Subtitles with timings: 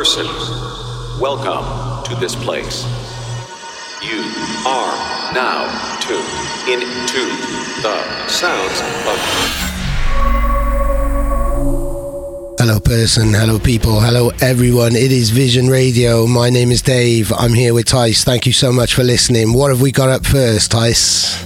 [0.00, 0.24] Person.
[1.20, 2.84] Welcome to this place.
[4.02, 4.22] You
[4.66, 4.96] are
[5.34, 5.68] now
[6.00, 6.24] tuned
[6.72, 7.20] into
[7.82, 9.18] the sounds of.
[12.58, 13.34] Hello, person.
[13.34, 14.00] Hello, people.
[14.00, 14.96] Hello, everyone.
[14.96, 16.26] It is Vision Radio.
[16.26, 17.30] My name is Dave.
[17.34, 18.24] I'm here with Tice.
[18.24, 19.52] Thank you so much for listening.
[19.52, 21.44] What have we got up first, Tice?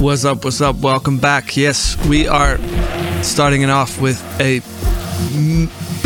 [0.00, 0.44] What's up?
[0.44, 0.76] What's up?
[0.76, 1.56] Welcome back.
[1.56, 2.58] Yes, we are
[3.24, 4.60] starting it off with a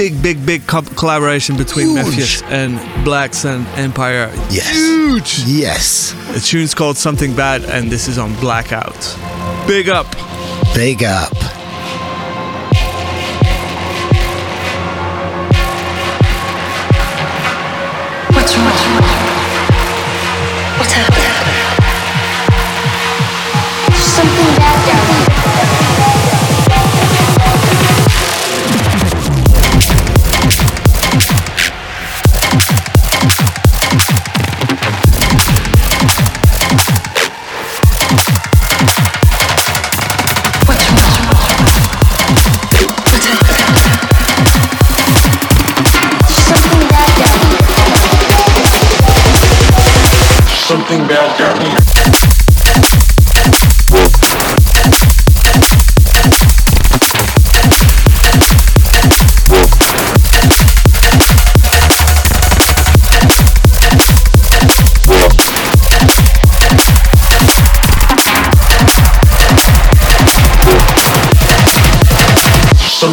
[0.00, 4.30] big, big, big co- collaboration between Mefjus and Black Sun Empire.
[4.48, 4.70] Yes.
[4.75, 5.41] Huge.
[5.47, 6.12] Yes.
[6.33, 8.97] The tune's called Something Bad, and this is on Blackout.
[9.66, 10.06] Big up.
[10.75, 11.59] Big up.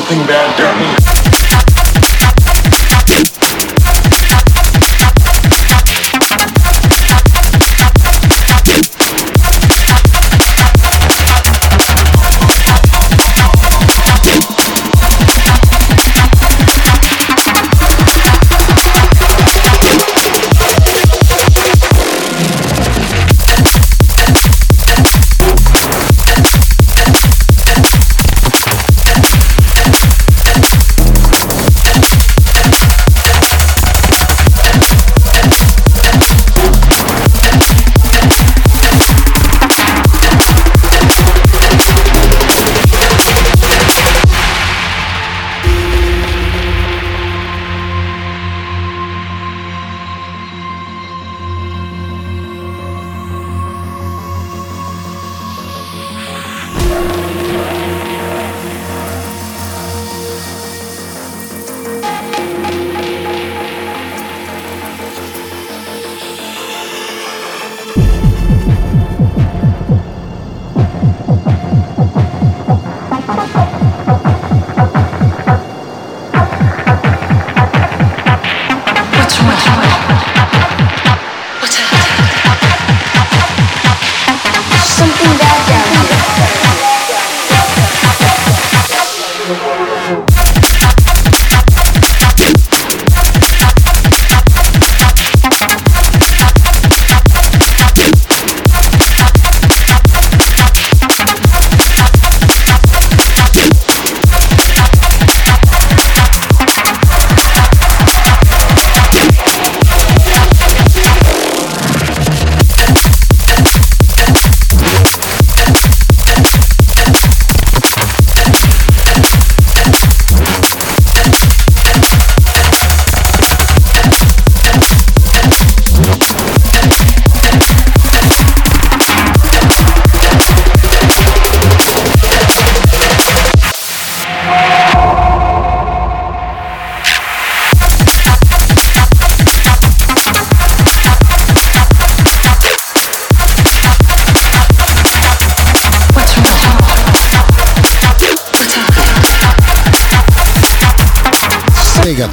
[0.10, 0.67] something bad.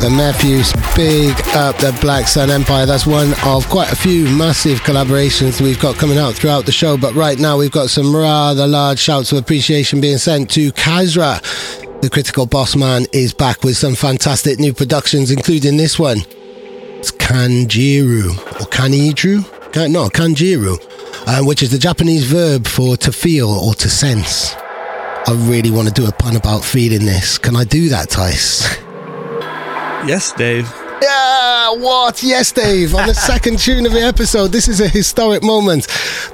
[0.04, 2.84] The Mefjus, big up the Black Sun Empire.
[2.84, 6.98] That's one of quite a few massive collaborations we've got coming out throughout the show.
[6.98, 11.40] But right now, we've got some rather large shouts of appreciation being sent to Kasra.
[12.02, 16.18] The Critical Boss Man is back with some fantastic new productions, including this one.
[16.18, 19.90] It's Kanjiru, or Kanidru?
[19.90, 20.76] No, Kanjiru,
[21.26, 24.54] uh, which is the Japanese verb for to feel or to sense.
[24.54, 27.38] I really want to do a pun about feeling this.
[27.38, 28.76] Can I do that, Tice?
[30.08, 30.70] Yes, Dave.
[31.00, 32.22] Yeah, what?
[32.22, 32.94] Yes, Dave.
[32.94, 35.86] On the second tune of the episode, this is a historic moment.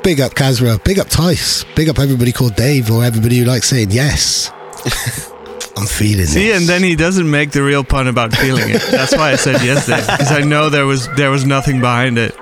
[0.03, 3.69] Big up Kasra, big up Tice, big up everybody called Dave or everybody who likes
[3.69, 4.51] saying yes.
[5.77, 6.29] I'm feeling it.
[6.29, 6.61] See, this.
[6.61, 8.83] and then he doesn't make the real pun about feeling it.
[8.91, 12.19] That's why I said yes, Dave, because I know there was there was nothing behind
[12.19, 12.35] it.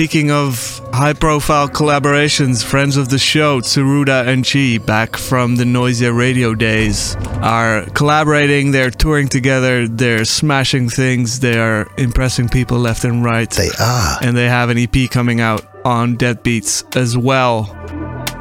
[0.00, 5.64] Speaking of high profile collaborations, friends of the show, Tsuruda and Chee, back from the
[5.64, 12.78] Noisia radio days, are collaborating, they're touring together, they're smashing things, they are impressing people
[12.78, 13.50] left and right.
[13.50, 14.16] They are.
[14.22, 17.64] And they have an EP coming out on Deadbeats as well.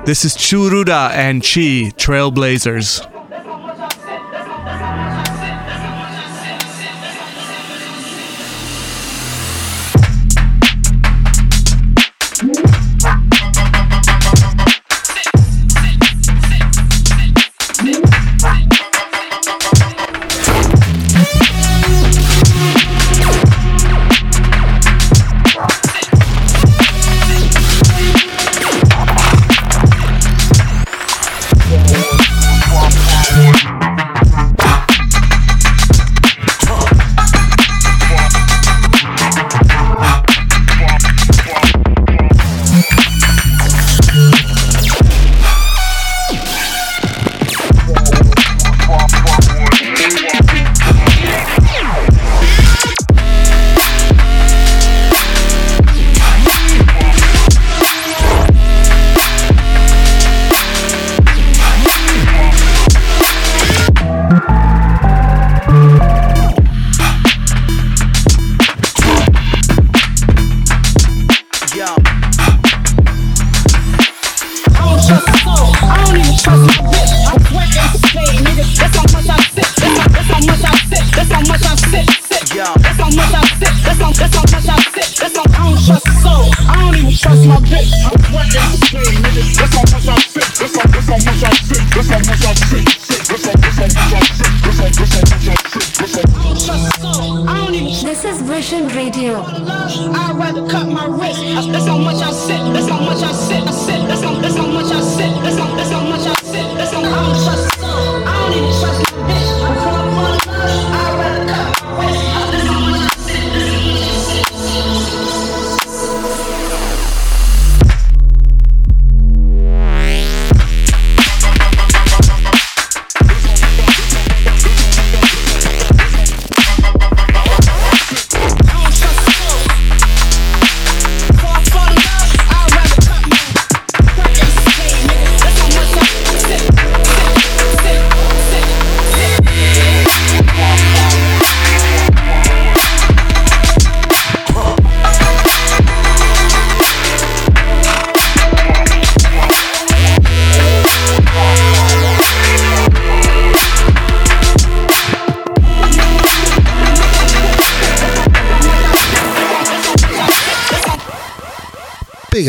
[0.05, 3.18] This is Tsuruda and Chee, Trailblazers.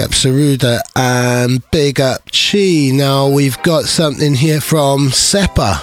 [0.01, 2.91] Up Tsuruda and big up Chee.
[2.91, 5.79] Now we've got something here from Seppa.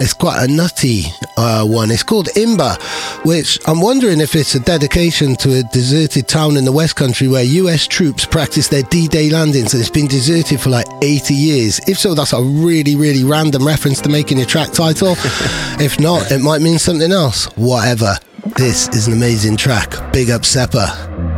[0.00, 1.04] It's quite a nutty
[1.36, 1.92] uh, one.
[1.92, 2.82] It's called Imba,
[3.24, 7.28] which I'm wondering if it's a dedication to a deserted town in the West Country
[7.28, 11.34] where US troops practice their D Day landings and it's been deserted for like 80
[11.34, 11.80] years.
[11.86, 15.12] If so, that's a really, really random reference to making a track title.
[15.80, 17.44] if not, it might mean something else.
[17.56, 18.16] Whatever.
[18.56, 19.90] This is an amazing track.
[20.12, 21.33] Big up Seppa.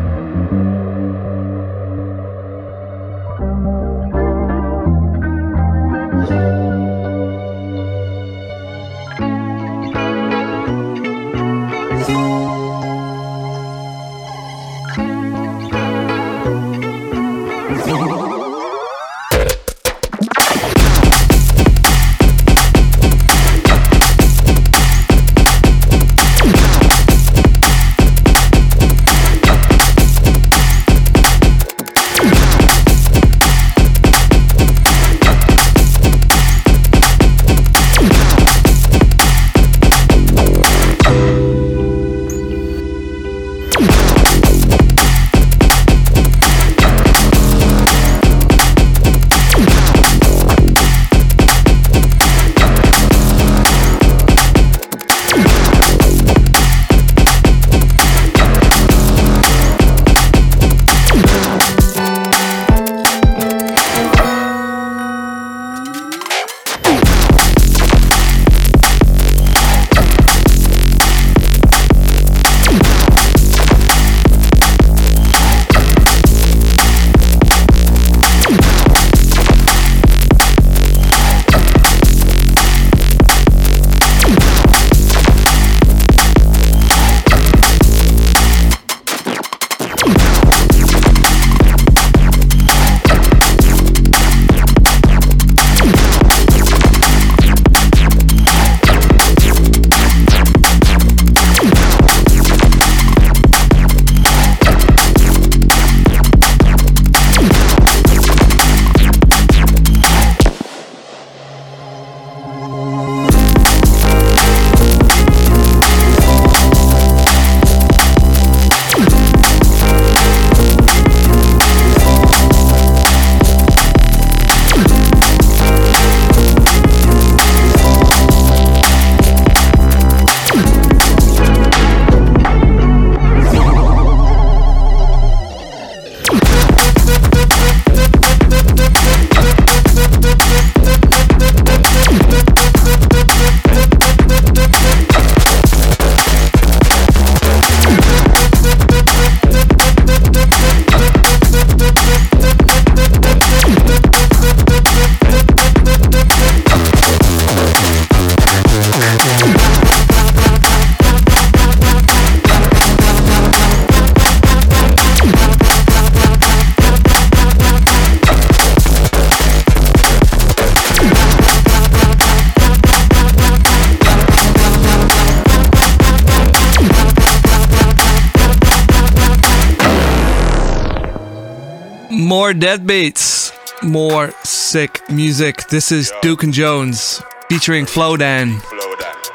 [182.47, 183.51] More dead beats,
[183.83, 185.67] more sick music.
[185.67, 188.61] This is Duke and Jones featuring Flowdan.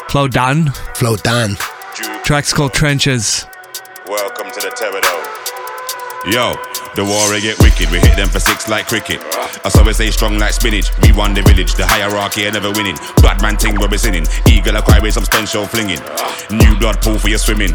[0.08, 0.68] Flo Dan.
[0.96, 1.58] Flowdan.
[2.24, 3.46] Track's called Trenches.
[4.08, 5.02] Welcome to the Terror
[6.32, 6.56] Yo,
[6.96, 7.92] the war get wicked.
[7.92, 9.20] We hit them for six like cricket.
[9.20, 10.90] I always say strong like spinach.
[11.02, 11.74] We won the village.
[11.74, 12.96] The hierarchy ain't never winning.
[13.22, 14.26] Bad man ting where we sinning.
[14.48, 16.00] Eagle a cry with some stench show flinging.
[16.50, 17.72] New blood pool for your swimming.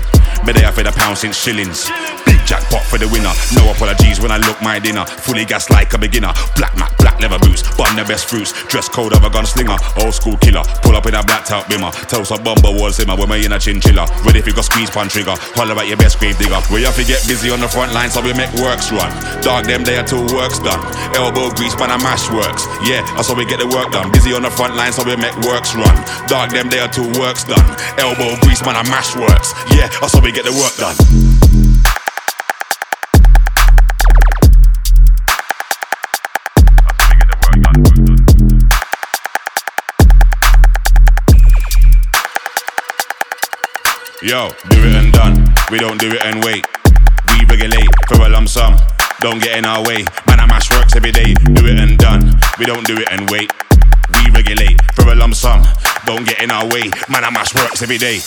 [0.47, 1.91] May I for the pound since shillings.
[2.47, 3.35] Jackpot for the winner.
[3.59, 5.05] No apologies when I look my dinner.
[5.05, 6.33] Fully gas like a beginner.
[6.55, 7.67] Black mat, black leather boots.
[7.77, 8.55] Bun the best fruits.
[8.71, 9.77] Dress code of a gunslinger.
[9.99, 10.63] Old school killer.
[10.87, 11.91] Pull up in a black top bimmer.
[12.07, 13.19] Toast a bomber wall simmer.
[13.19, 14.07] When we in a chinchilla.
[14.23, 15.35] Ready if you got squeeze pan trigger.
[15.59, 16.63] Holler at your best grave digger.
[16.71, 19.11] We have to get busy on the front line so we make works run.
[19.43, 20.79] Dog them there till work's done.
[21.19, 22.71] Elbow grease man a mash works.
[22.87, 24.13] Yeah, that's how we get the work done.
[24.13, 25.97] Busy on the front line so we make works run.
[26.31, 27.67] Dog them there till work's done.
[27.99, 29.51] Elbow grease man a mash works.
[29.75, 31.66] Yeah, that's how we get the work done.
[44.27, 45.55] Yo, do it and done.
[45.71, 46.67] We don't do it and wait.
[47.29, 48.77] We regulate for a lump sum.
[49.21, 50.03] Don't get in our way.
[50.27, 51.33] Man, I mash works every day.
[51.55, 52.35] Do it and done.
[52.59, 53.53] We don't do it and wait.
[54.15, 55.63] We regulate for a lump sum.
[56.07, 56.91] Don't get in our way.
[57.09, 58.19] Man, I mash works every day.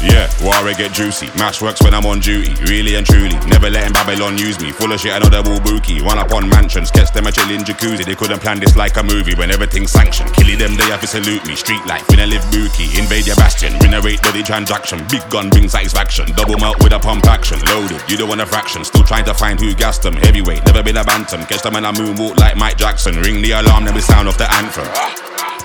[0.00, 1.28] Yeah, Warrior get juicy.
[1.36, 3.36] Mash works when I'm on duty, really and truly.
[3.46, 4.72] Never letting Babylon use me.
[4.72, 6.00] Full of shit, I know they're all bookie.
[6.00, 8.04] Run up on mansions, catch them a chillin' jacuzzi.
[8.06, 10.32] They couldn't plan this like a movie when everything's sanctioned.
[10.32, 11.54] Killing them, they have to salute me.
[11.54, 12.88] Street life, we live bookie.
[12.98, 15.04] Invade your bastion, renovate body transaction.
[15.10, 16.32] Big gun brings satisfaction.
[16.32, 17.60] Double melt with a pump action.
[17.66, 18.84] Loaded, you don't want a fraction.
[18.84, 20.14] Still trying to find who gassed them.
[20.14, 21.44] Heavyweight, never been a bantam.
[21.44, 23.20] Catch them in a moonwalk like Mike Jackson.
[23.20, 24.88] Ring the alarm, then we sound off the anthem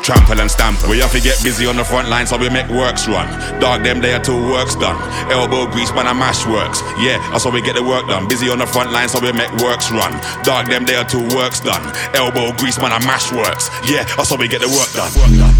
[0.05, 0.77] trample and stamp.
[0.87, 3.25] We have to get busy on the front line so we make works run.
[3.59, 5.01] Dog them there till work's done.
[5.31, 6.81] Elbow grease man I mash works.
[7.01, 8.27] Yeah, that's how we get the work done.
[8.27, 10.13] Busy on the front line so we make works run.
[10.43, 11.81] Dog them there till work's done.
[12.13, 13.69] Elbow grease man I mash works.
[13.89, 14.69] Yeah, that's how we get the.
[14.75, 15.11] Work done.
[15.15, 15.55] Work done.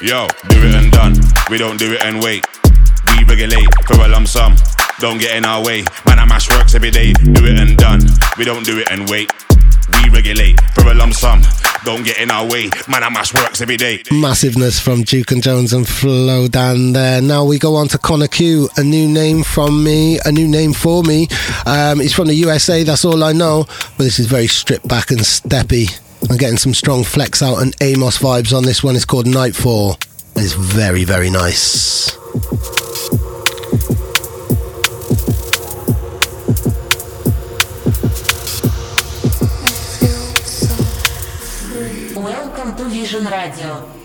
[0.00, 1.27] Yo, do it and done.
[1.50, 2.44] We don't do it and wait.
[3.16, 4.54] We regulate for a lump sum.
[5.00, 5.82] Don't get in our way.
[6.04, 7.14] Man, I mash works every day.
[7.14, 8.00] Do it and done.
[8.36, 9.32] We don't do it and wait.
[9.94, 11.40] We regulate for a lump sum.
[11.84, 12.68] Don't get in our way.
[12.86, 14.02] Man, I mash works every day.
[14.10, 17.22] Massiveness from Duke and Jones and Flowdan there.
[17.22, 20.74] Now we go on to Connor Q, a new name from me, a new name
[20.74, 21.28] for me.
[21.64, 23.64] Um, he's from the USA, that's all I know.
[23.96, 25.98] But this is very stripped back and steppy.
[26.28, 28.96] I'm getting some strong flex out and Amos vibes on this one.
[28.96, 29.98] It's called Nightfall.
[30.40, 32.16] It's very, very nice.
[42.14, 43.97] Welcome to Vision Radio.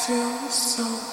[0.00, 1.09] still so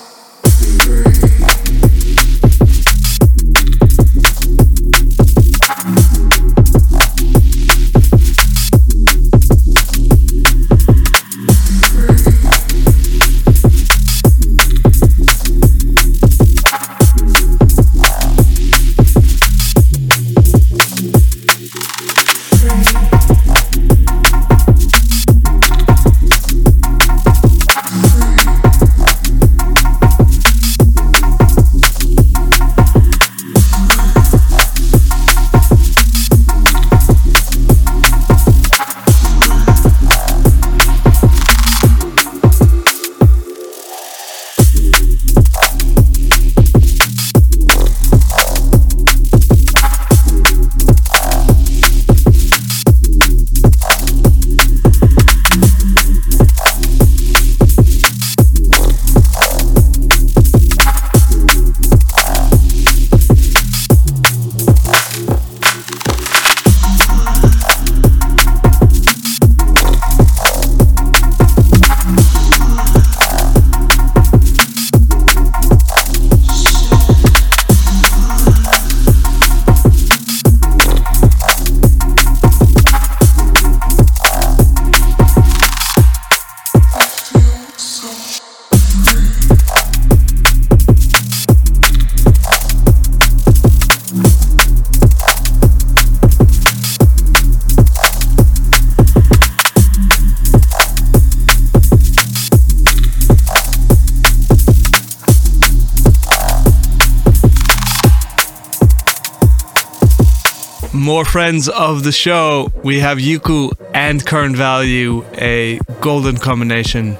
[110.97, 117.17] more friends of the show, we have Yuku and Current Value, a golden combination.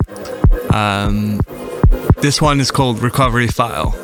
[0.74, 1.40] Um,
[2.18, 3.96] this one is called Recovery File.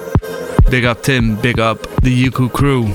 [0.69, 2.91] Big up Tim, big up the Yuku crew.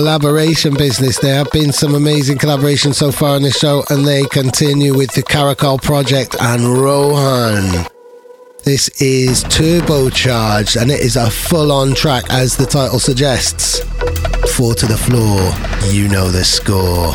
[0.00, 1.18] Collaboration business.
[1.18, 5.12] There have been some amazing collaborations so far on the show, and they continue with
[5.12, 7.84] the Caracal Project and Rohan.
[8.64, 13.80] This is turbocharged, and it is a full-on track, as the title suggests.
[14.56, 15.52] Four to the floor.
[15.92, 17.14] You know the score.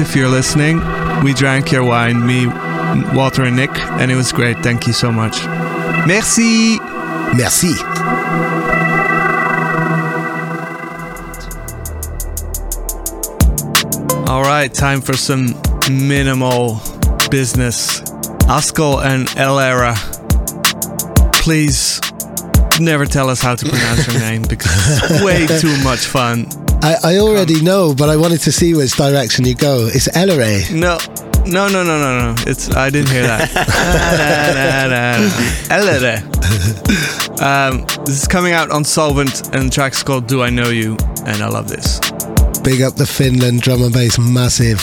[0.00, 0.80] If you're listening,
[1.24, 2.46] we drank your wine, me,
[3.16, 4.56] Walter, and Nick, and it was great.
[4.58, 5.44] Thank you so much.
[6.06, 6.78] Merci.
[7.36, 7.74] Merci.
[14.28, 15.46] All right, time for some
[15.90, 16.80] minimal
[17.30, 18.00] business.
[18.48, 19.96] Askell and Elera,
[21.32, 22.00] please
[22.78, 26.46] never tell us how to pronounce your name because it's way too much fun.
[26.80, 29.88] I, I already know, but I wanted to see which direction you go.
[29.92, 30.72] It's Elleray.
[30.72, 30.98] No,
[31.44, 32.42] no, no, no, no, no.
[32.46, 33.50] It's I didn't hear that.
[35.70, 36.22] Elleray.
[37.42, 40.96] um, this is coming out on Solvent, and the track's called "Do I Know You,"
[41.26, 41.98] and I love this.
[42.62, 44.80] Big up the Finland drum and bass, massive.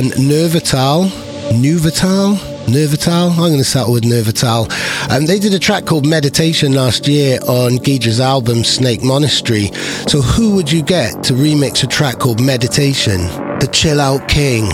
[0.00, 1.10] And Nervital.
[1.50, 2.34] Nuvital?
[2.64, 3.32] Nervital?
[3.32, 4.70] I'm going to start with Nervital.
[5.10, 9.66] Um, they did a track called Meditation last year on Gydra's album Snake Monastery.
[10.08, 13.20] So who would you get to remix a track called Meditation?
[13.60, 14.70] The Chill Out King.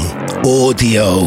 [0.46, 1.22] Audio.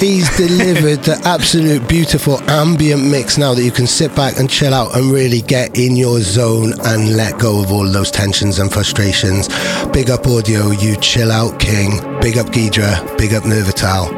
[0.00, 4.74] He's delivered the absolute beautiful ambient mix now that you can sit back and chill
[4.74, 8.72] out and really get in your zone and let go of all those tensions and
[8.72, 9.48] frustrations.
[9.92, 12.00] Big up audio, you chill out king.
[12.20, 13.14] Big up Gydra.
[13.16, 14.15] Big up Nervital.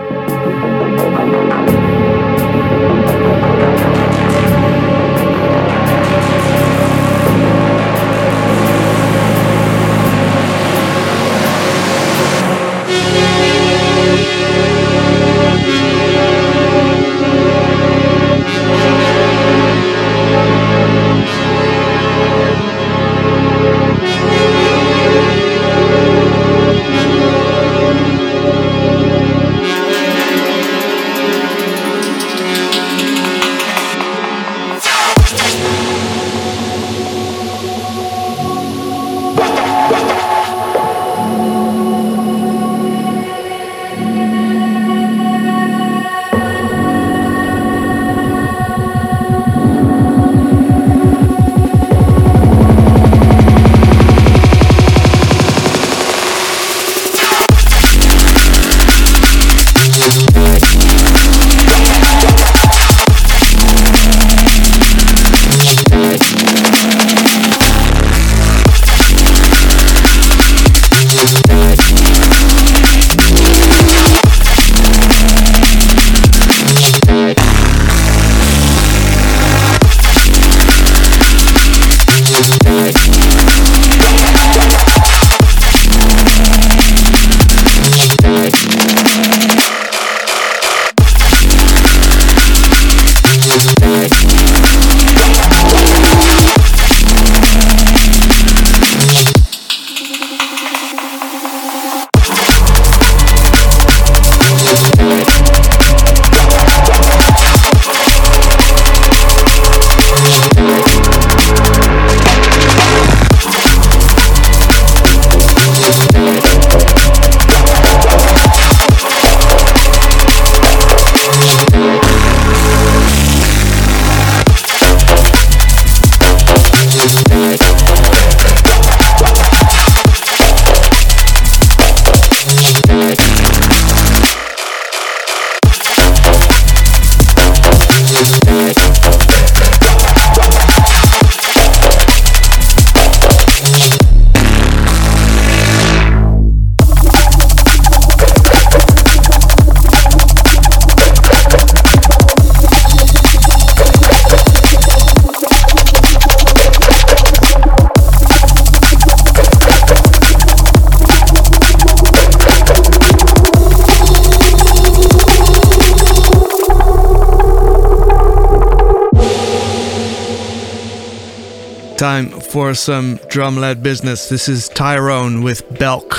[172.50, 174.30] For some drum led business.
[174.30, 176.16] This is Tyrone with Belk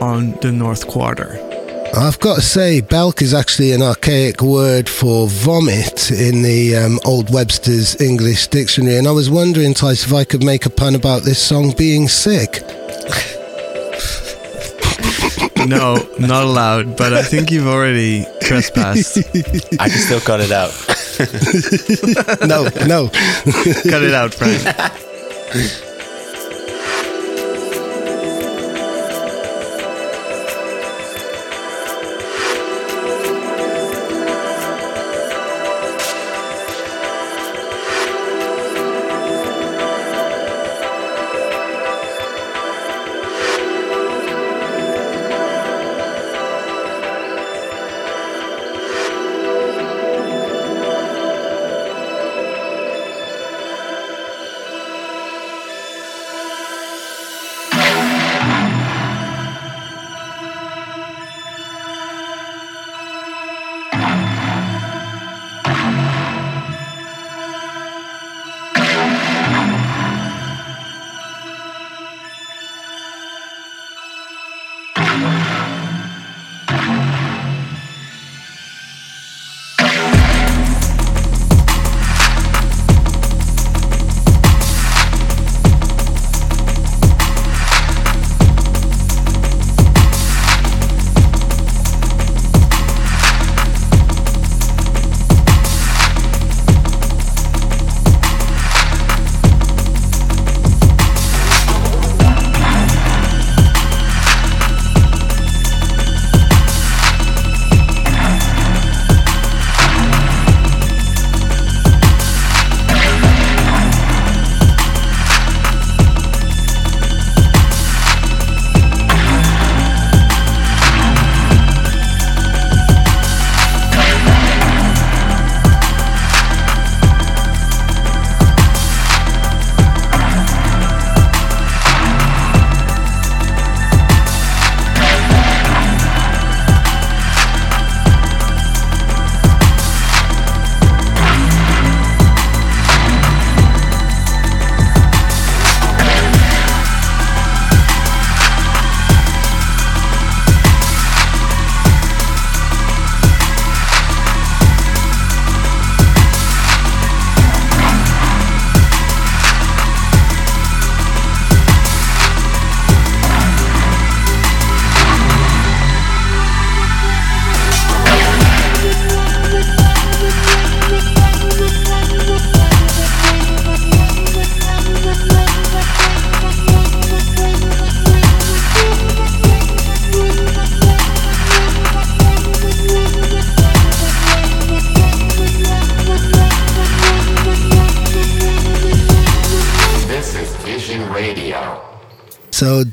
[0.00, 1.38] on the North Quarter.
[1.96, 7.00] I've got to say, Belk is actually an archaic word for vomit in the um,
[7.04, 8.96] Old Webster's English Dictionary.
[8.96, 12.06] And I was wondering, Thys, if I could make a pun about this song being
[12.06, 12.62] sick.
[15.66, 19.18] no, not allowed, but I think you've already trespassed.
[19.80, 20.70] I can still cut it out.
[22.46, 23.08] no, no.
[23.90, 25.02] cut it out, Frank.
[25.52, 25.62] 对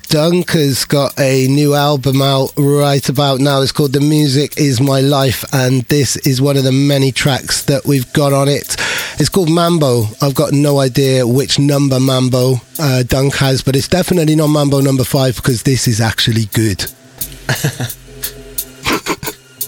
[0.09, 3.61] Dunk has got a new album out right about now.
[3.61, 7.63] It's called The Music Is My Life, and this is one of the many tracks
[7.65, 8.75] that we've got on it.
[9.19, 10.05] It's called Mambo.
[10.19, 14.81] I've got no idea which number Mambo uh, Dunk has, but it's definitely not Mambo
[14.81, 16.81] number five because this is actually good.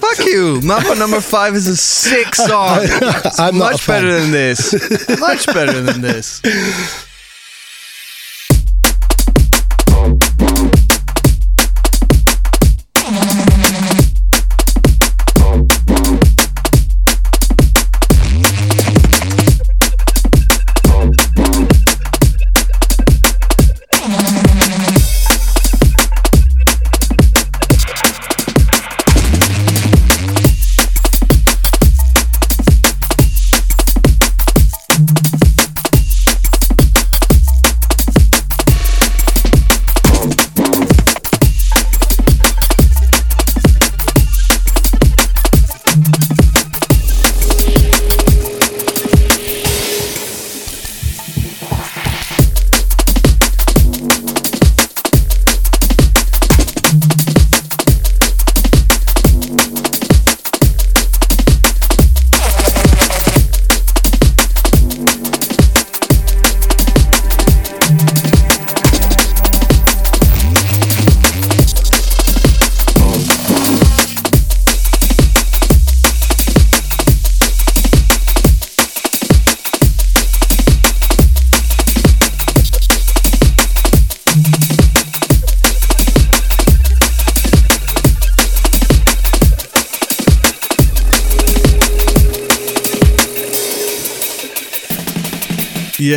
[0.01, 0.59] Fuck you.
[0.61, 2.79] Mambo number five is a sick song.
[2.83, 4.73] It's I'm much better than this.
[5.19, 6.41] much better than this.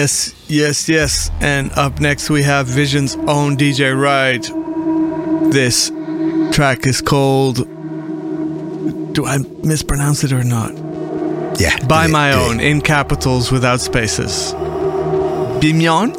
[0.05, 1.31] Yes, yes, yes.
[1.41, 4.45] And up next we have Vision's own DJ Ride.
[5.51, 5.91] This
[6.55, 7.57] track is called.
[9.15, 10.73] Do I mispronounce it or not?
[11.59, 11.83] Yeah.
[11.87, 14.53] By it, my do own, in capitals without spaces.
[15.63, 16.13] Bimion?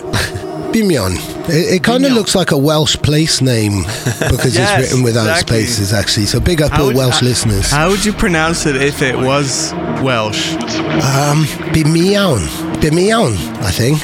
[0.73, 1.17] Bimion.
[1.47, 5.29] It, it kind of looks like a Welsh place name because Yes, it's written without
[5.29, 5.57] exactly.
[5.65, 6.25] spaces, actually.
[6.25, 7.69] So big up How all would- Welsh how- listeners.
[7.69, 10.53] How would you pronounce it if it was Welsh?
[10.55, 12.64] Um, Bimion.
[12.85, 13.33] Bimion,
[13.63, 13.97] I think.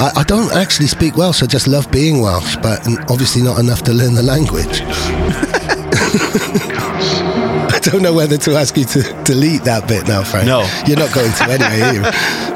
[0.00, 1.42] I, I don't actually speak Welsh.
[1.42, 2.80] I just love being Welsh, but
[3.10, 4.80] obviously not enough to learn the language.
[7.74, 10.46] I don't know whether to ask you to delete that bit now, Frank.
[10.46, 10.60] No.
[10.86, 12.00] You're not going to anyway,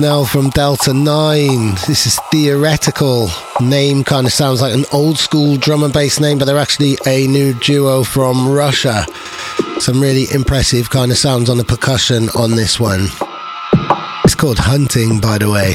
[0.00, 1.74] now from Delta 9.
[1.86, 3.28] This is Theoretical.
[3.60, 6.98] Name kind of sounds like an old school drum and bass name, but they're actually
[7.06, 9.06] a new duo from Russia.
[9.78, 13.06] Some really impressive kind of sounds on the percussion on this one.
[14.24, 15.74] It's called Hunting, by the way.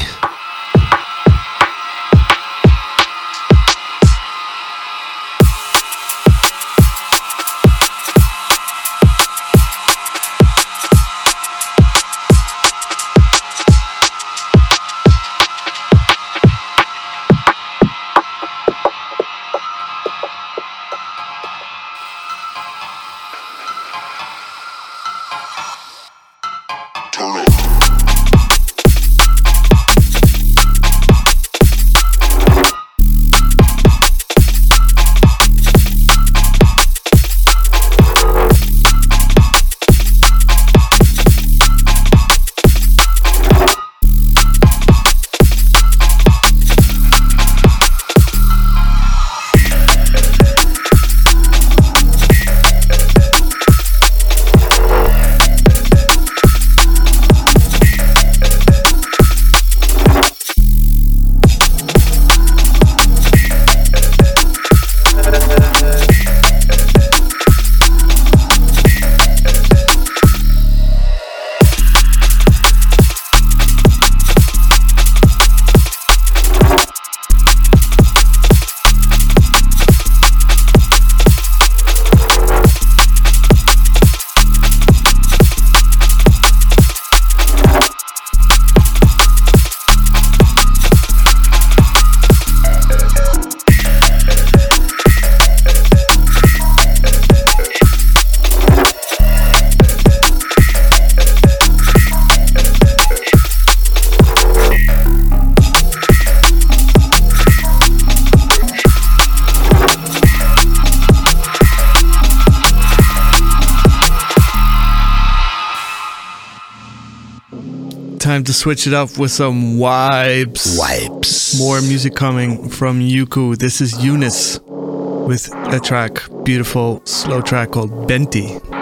[118.52, 120.78] To switch it up with some vibes.
[120.78, 121.58] Wipes.
[121.58, 123.56] More music coming from Yuku.
[123.56, 128.81] This is Eunice with a track, beautiful slow track called Benti.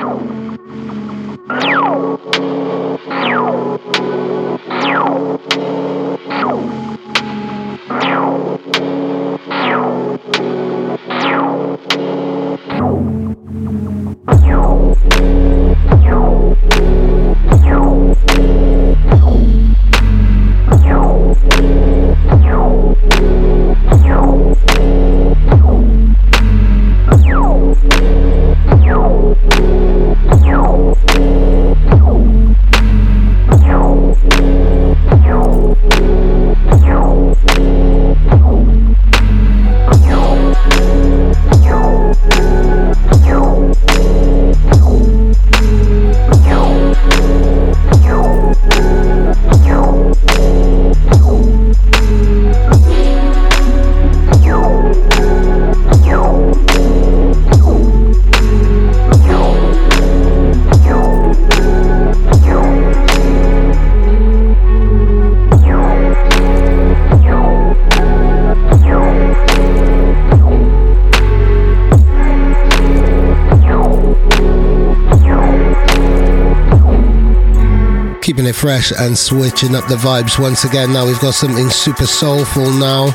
[78.60, 80.92] Fresh and switching up the vibes once again.
[80.92, 83.06] Now we've got something super soulful now.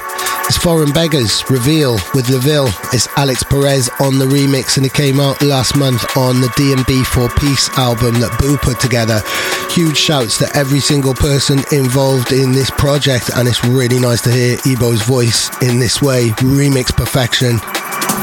[0.47, 2.69] It's Foreign Beggars Reveal with LaVille.
[2.91, 7.05] It's Alix Perez on the remix and it came out last month on the DMB
[7.05, 9.21] for Peace album that Boo put together.
[9.69, 14.31] Huge shouts to every single person involved in this project and it's really nice to
[14.31, 16.29] hear Ebo's voice in this way.
[16.41, 17.59] Remix perfection.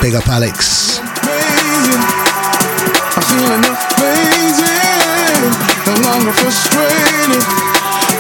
[0.02, 0.98] Big up Alix.
[6.12, 7.40] Longer frustrated,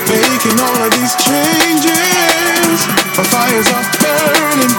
[0.08, 2.78] making all of these changes.
[3.20, 4.72] My fires are burning,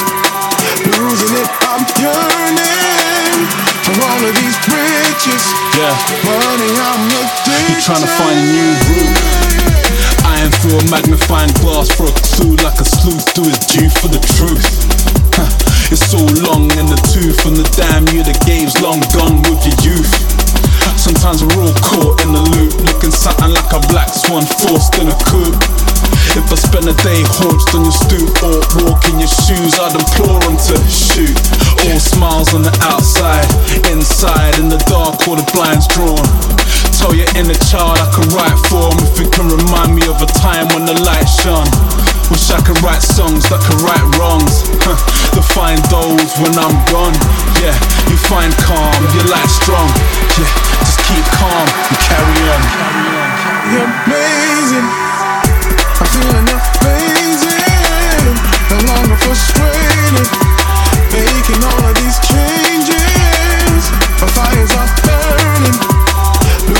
[0.97, 3.37] losing it, I'm yearning
[3.85, 5.45] for all of these riches.
[5.77, 5.93] Yeah,
[6.25, 7.85] money, I'm addicted.
[7.85, 9.13] trying to find a new route.
[10.25, 13.89] I am through a magnifying glass for a clue, like a sleuth do his due
[14.01, 14.65] for the truth.
[15.93, 16.17] It's so
[16.49, 20.42] long in the tooth, From the damn you the game's long gone with your youth.
[20.97, 25.07] Sometimes we're all caught in the loop, looking something like a black swan forced in
[25.07, 25.55] a coop.
[26.33, 29.93] If I spend a day haunched on your stoop or walk in your shoes, I'd
[29.93, 31.37] implore them to shoot.
[31.85, 33.45] All smiles on the outside,
[33.91, 36.25] inside in the dark, all the blinds drawn.
[36.97, 40.21] Tell your inner child I can write for him if it can remind me of
[40.21, 42.02] a time when the light shone.
[42.33, 44.65] Wish I could write songs that could right wrongs.
[44.81, 44.97] Huh.
[45.53, 47.13] Find those when I'm gone.
[47.61, 47.77] Yeah,
[48.09, 49.85] you find calm, your light strong.
[50.33, 50.49] Yeah,
[50.81, 52.61] just keep calm and carry on.
[53.69, 54.87] You're amazing.
[56.01, 58.33] I'm feeling amazing.
[58.73, 60.25] No longer frustrated.
[61.13, 63.81] Making all of these changes.
[64.17, 65.77] My fires are burning.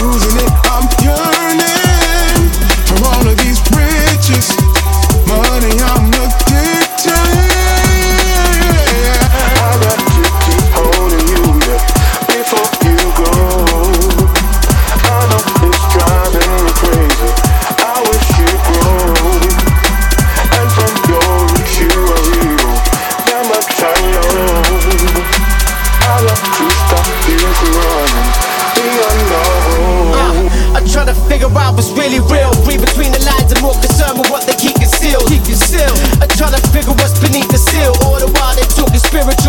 [0.02, 2.42] Losing it, I'm yearning
[2.90, 4.63] for all of these riches.
[5.28, 6.03] Money, I'm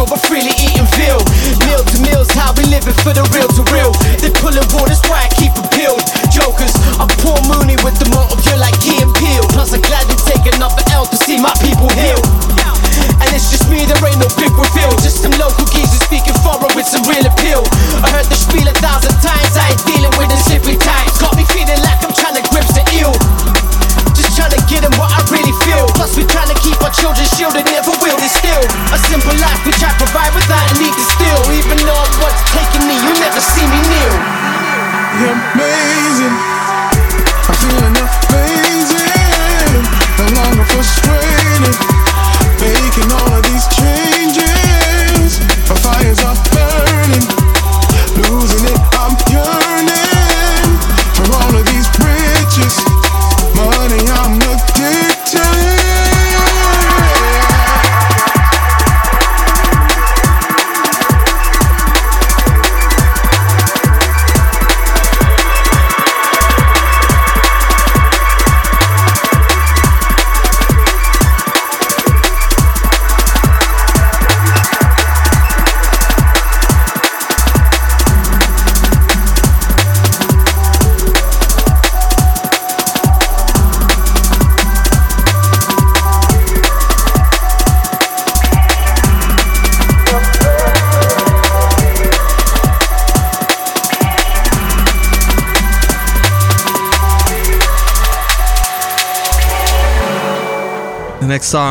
[0.02, 1.22] but freely eating veal.
[1.62, 3.46] Meal to meals, how we living for the real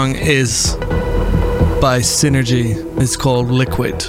[0.04, 0.76] song is
[1.80, 2.76] by Synergy.
[3.02, 4.04] It's called Liquid.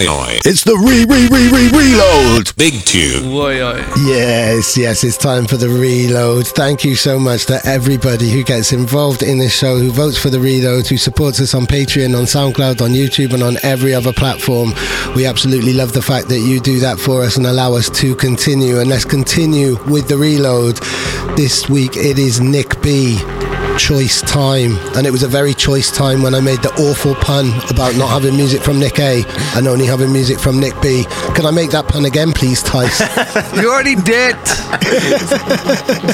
[0.00, 0.38] Oi oi.
[0.46, 2.56] It's the re re re re reload.
[2.56, 3.30] Big tune.
[3.30, 3.84] Oi, oi.
[4.06, 6.46] Yes, yes, it's time for the reload.
[6.46, 10.30] Thank you so much to everybody who gets involved in this show, who votes for
[10.30, 14.14] the reload, who supports us on Patreon, on SoundCloud, on YouTube, and on every other
[14.14, 14.72] platform.
[15.14, 18.16] We absolutely love the fact that you do that for us and allow us to
[18.16, 18.78] continue.
[18.78, 20.76] And let's continue with the reload.
[21.36, 23.18] This week it is Nick B.
[23.80, 27.48] Choice time, and it was a very choice time when I made the awful pun
[27.70, 29.24] about not having music from Nick A
[29.56, 31.06] and only having music from Nick B.
[31.34, 33.00] Can I make that pun again, please, Thys?
[33.60, 34.36] You already did.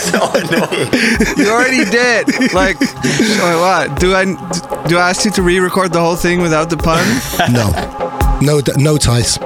[0.00, 0.88] so annoying.
[1.36, 2.54] You already did.
[2.54, 4.00] Like, oh, what?
[4.00, 4.24] Do I
[4.86, 7.04] do I ask you to re-record the whole thing without the pun?
[7.52, 7.72] No.
[8.40, 9.38] No, no ties.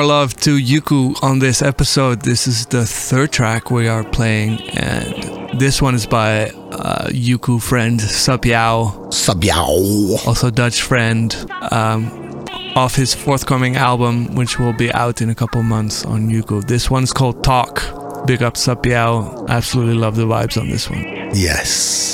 [0.00, 2.22] More love to Yuku on this episode.
[2.22, 7.60] This is the third track we are playing, and this one is by uh, Yuku
[7.60, 10.26] friend Sabiao, Sabiao.
[10.26, 11.34] also Dutch friend,
[11.70, 12.46] um,
[12.76, 16.66] off his forthcoming album, which will be out in a couple months on Yuku.
[16.66, 17.82] This one's called Talk.
[18.26, 19.48] Big up Sabiao.
[19.48, 21.02] Absolutely love the vibes on this one.
[21.34, 22.09] Yes.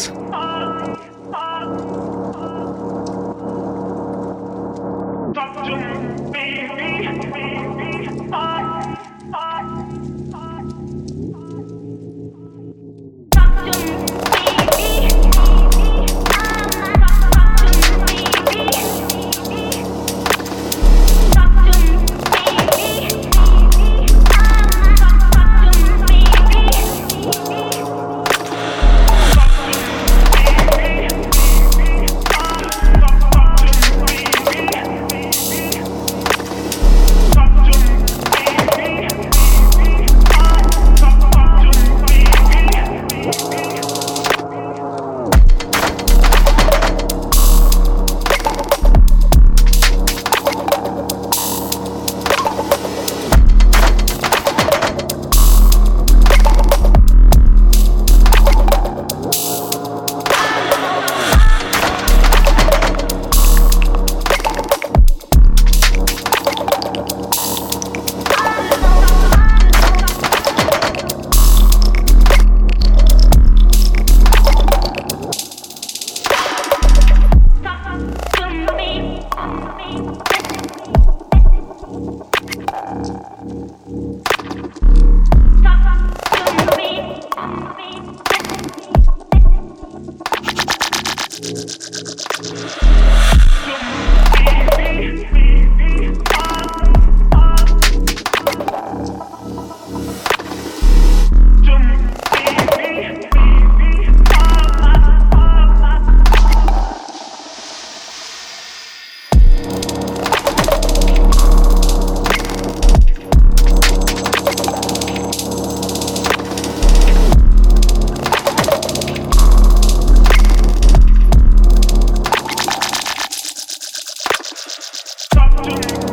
[125.67, 126.06] Huge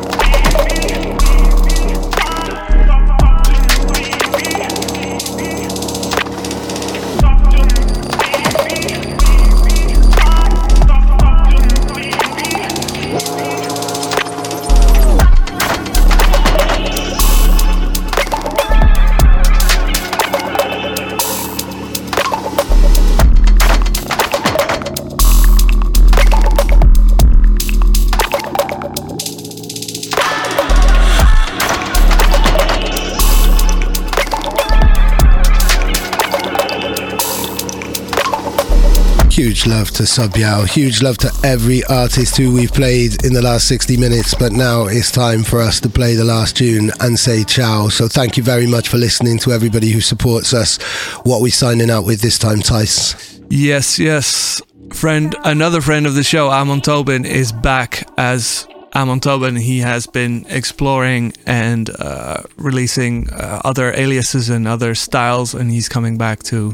[39.84, 40.66] love to Sabiao.
[40.66, 44.34] Huge love to every artist who we've played in the last 60 minutes.
[44.34, 47.90] But now it's time for us to play the last tune and say ciao.
[47.90, 50.82] So thank you very much for listening to everybody who supports us.
[51.26, 53.44] What we signing out with this time, Thys?
[53.50, 54.62] Yes, yes.
[54.94, 58.66] Friend, another friend of the show, Amon Tobin, is back as
[58.96, 59.58] Amon Tobin.
[59.58, 65.90] He has been exploring and uh, releasing uh, other aliases and other styles, and he's
[65.90, 66.74] coming back to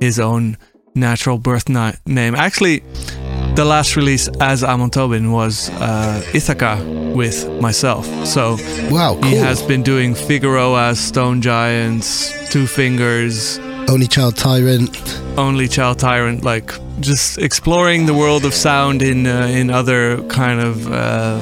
[0.00, 0.56] his own
[0.94, 2.34] natural birth na- name.
[2.34, 2.82] Actually,
[3.54, 6.78] the last release as Amon Tobin was uh, Ithaca
[7.14, 8.06] with myself.
[8.26, 8.56] So
[8.90, 14.90] Wow, he has been doing Figueroa, Stone Giants, Two Fingers, Only Child Tyrant.
[15.38, 16.70] only child tyrant like
[17.00, 21.38] just exploring the world of sound in uh, in other kind of uh,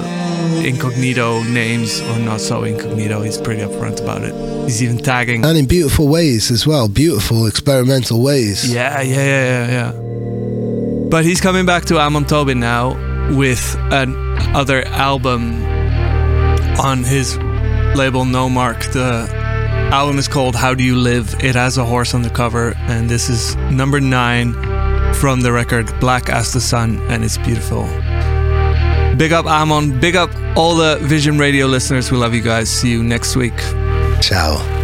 [0.68, 5.56] incognito names or not so incognito he's pretty upfront about it he's even tagging And
[5.58, 6.88] in beautiful ways as well.
[6.88, 8.70] Beautiful experimental ways.
[8.72, 12.84] yeah yeah yeah yeah yeah but he's coming back to Amon Tobin now
[13.36, 14.14] with an
[14.54, 15.62] other album
[16.80, 17.36] on his
[17.96, 19.28] label Nomark the
[19.92, 23.08] album is called How Do You Live it has a horse on the cover and
[23.08, 24.52] this is number 9
[25.14, 27.84] from the record Black as the Sun and it's beautiful
[29.18, 29.98] big up Amon.
[30.00, 32.10] Big up all the Vision Radio listeners.
[32.10, 32.70] We love you guys.
[32.70, 33.58] See you next week.
[34.20, 34.77] Ciao.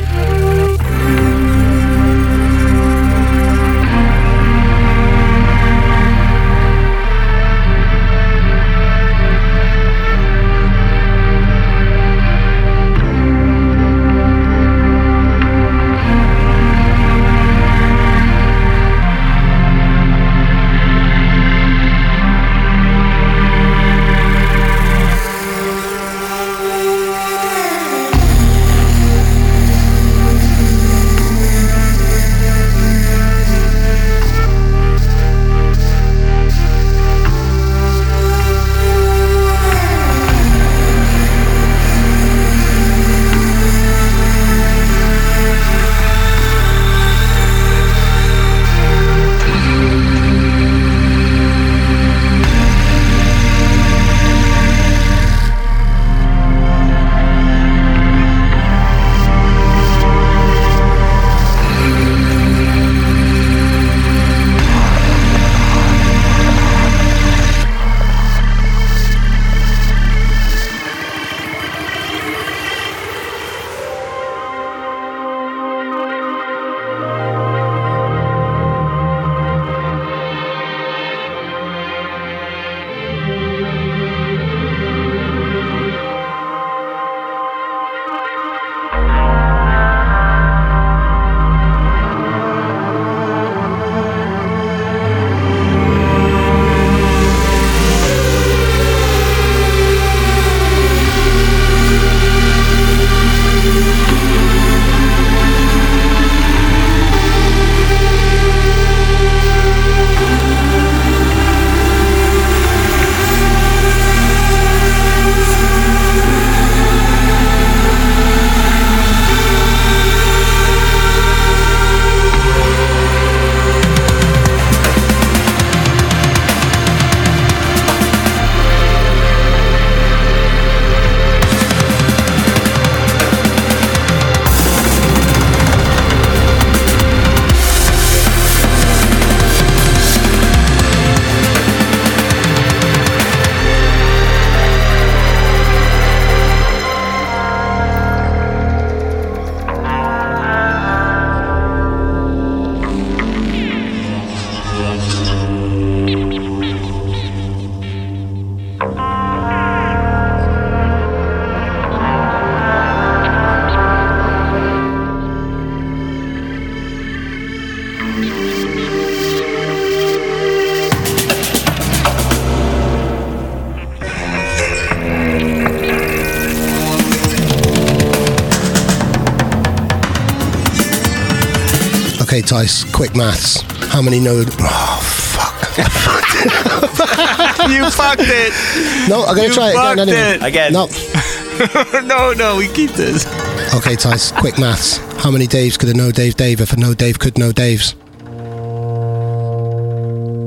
[182.55, 183.63] Okay, Thys, quick maths.
[183.93, 184.45] How many know?
[184.47, 185.77] Oh, fuck.
[187.69, 189.09] you fucked it.
[189.09, 190.37] No, I'm going You to try it again fucked anyway.
[190.37, 190.43] it.
[190.45, 190.73] Again.
[190.73, 190.87] No.
[192.07, 193.27] no, no, we keep this.
[193.75, 194.99] Okay, Thys, quick maths.
[195.21, 197.95] How many Daves could a no Dave Dave if a no Dave could know Daves?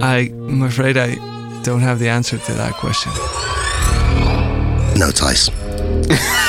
[0.02, 1.16] I'm afraid I
[1.64, 3.12] don't have the answer to that question.
[4.98, 5.52] No, Thys.